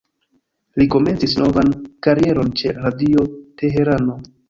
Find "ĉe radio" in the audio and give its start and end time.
2.63-3.31